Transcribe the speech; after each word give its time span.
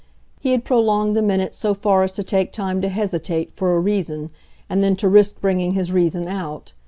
He 0.39 0.53
had 0.53 0.65
prolonged 0.65 1.15
the 1.15 1.21
minute 1.21 1.53
so 1.53 1.75
far 1.75 2.01
as 2.01 2.11
to 2.13 2.23
take 2.23 2.51
time 2.51 2.81
to 2.81 2.89
hesitate, 2.89 3.53
for 3.53 3.75
a 3.75 3.79
reason, 3.79 4.31
and 4.67 4.83
then 4.83 4.95
to 4.95 5.07
risk 5.07 5.39
bringing 5.39 5.73
his 5.73 5.91
reason 5.91 6.27
out. 6.27 6.73